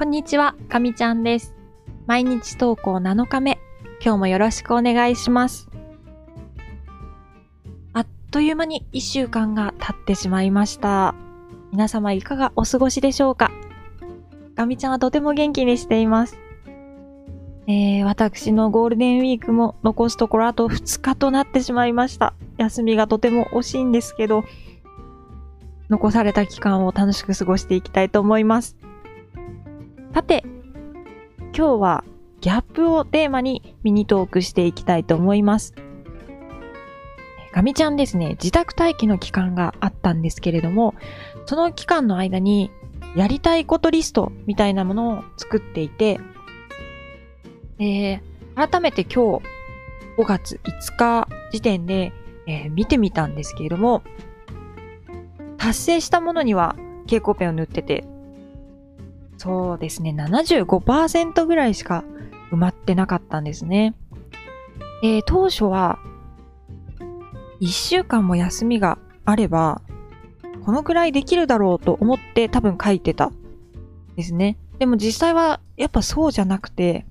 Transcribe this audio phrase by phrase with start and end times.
[0.00, 1.54] こんにちは、かみちゃんです。
[2.06, 3.58] 毎日投稿7日目、
[4.02, 5.68] 今日もよろしくお願いします。
[7.92, 11.14] あっという間に1週間が経ってしまいました。
[11.70, 13.52] 皆様いかがお過ごしでしょうか
[14.56, 16.38] かみちゃんはとても元気にしています。
[17.66, 22.32] えー、私のゴールデンウィークも残すところあと2日となってしまいました。
[22.56, 24.44] 休みがとても惜しいんですけど、
[25.90, 28.78] 残された期間を楽しく過ごしていきたいと思います。
[30.12, 30.42] さて、
[31.56, 32.04] 今日は
[32.40, 35.72] ギャップをテーマにミニトークしていきたいと思います。
[37.52, 40.94] ガミちゃんですね、自宅待機の期間があったんですけれども、
[41.46, 42.72] その期間の間に
[43.14, 46.18] やりたいことリストみたいなものを作っていて、
[47.78, 48.20] えー、
[48.54, 49.44] 改めて今日
[50.18, 52.12] 5月5日時点で、
[52.48, 54.02] えー見てみたんですけれども、
[55.56, 56.74] 達成したものには
[57.04, 58.04] 蛍光ペンを塗ってて、
[59.40, 62.04] そうですね、75%ぐらいしか
[62.52, 63.94] 埋まってなかったんですね。
[65.02, 65.98] え当初は、
[67.62, 69.80] 1週間も休みがあれば、
[70.66, 73.32] このくらいできるだろうと思って多分書いてた。
[74.14, 74.58] ですね。
[74.78, 77.06] でも実際はやっぱそうじゃなくて、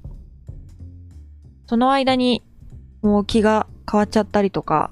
[1.65, 2.43] その間に
[3.01, 4.91] もう気が変わっちゃったりとか、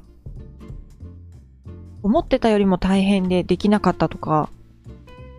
[2.02, 4.49] 思ってたよりも大変でできなかったとか、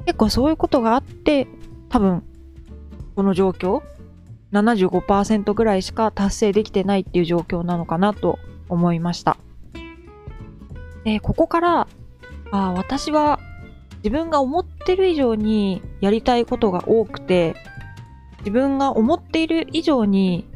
[0.06, 1.48] 結構そういうことがあって、
[1.89, 2.22] 多分、
[3.17, 3.83] この状況、
[4.53, 9.36] 75%ぐらいしか達成できてないっていう状況なのかなと思いました。
[11.05, 11.89] で、ここから、
[12.50, 13.39] あ私は
[13.98, 17.55] 自分が思ってる以上にやりたいことが多くて、
[18.39, 20.47] 自分が思っている以上に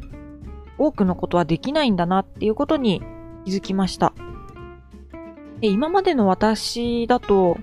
[0.77, 3.01] 多くのことはできないんだなっていうことに
[3.45, 4.13] 気づきました。
[5.59, 7.57] で今までの私だと、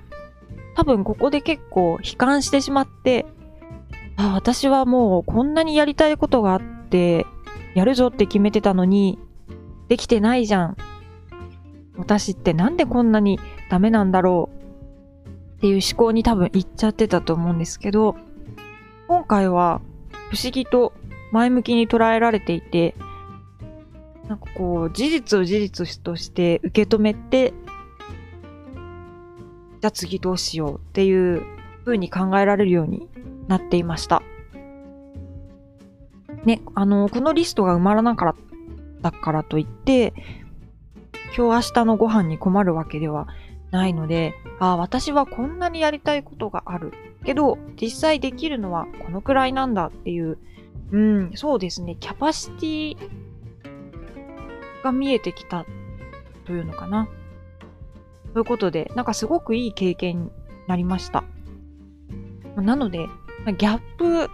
[0.76, 3.26] 多分ここで結構悲観してしまって、
[4.28, 6.60] あ、私はもうこんなにやりたいことがあっ
[6.90, 7.26] て、
[7.74, 9.18] やるぞって決めてたのに、
[9.88, 10.76] できてないじゃん。
[11.96, 13.38] 私ってなんでこんなに
[13.70, 15.28] ダメなんだろう
[15.58, 18.16] っていう思考に多分いっちゃってたと思うんですけど、
[19.08, 19.80] 今回は
[20.30, 20.92] 不思議と
[21.32, 22.94] 前向きに捉えられていて、
[24.28, 27.52] なんかこう、事実を事実として受け止めて、
[29.80, 31.42] じゃあ次どうしようっていう
[31.84, 33.08] 風に考えられるように
[33.50, 34.22] なっていました。
[36.44, 38.34] ね、あの、このリストが埋まらなかっ
[39.02, 40.14] たからといって、
[41.36, 43.26] 今日明日のご飯に困るわけでは
[43.72, 46.92] ないので、ああ、私はこんなにやりたいことがある。
[47.24, 50.38] けど、実際できるのはこのくらいなんだっていう、
[50.92, 52.96] うん、そうですね、キャパシティ
[54.84, 55.66] が見えてきた
[56.46, 57.08] というのかな。
[58.32, 60.30] ということで、なんかすごくいい経験に
[60.68, 61.24] なりました。
[62.56, 63.08] なので、
[63.46, 64.30] ギャップ、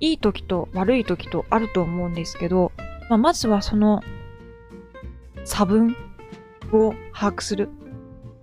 [0.00, 2.72] いい時と悪い時とあると思うんですけど、
[3.08, 4.02] まあ、まずはその
[5.44, 5.96] 差分
[6.72, 7.68] を把握する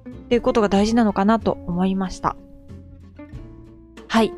[0.10, 2.36] っていうことが大事なのかなと思いました。
[4.08, 4.34] はい。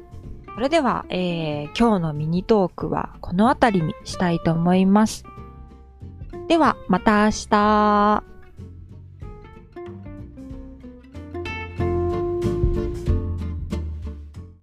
[0.53, 5.25] それでは、えー今日のミニトークはこの辺りにしたいと思います。
[6.47, 8.34] では、また明日。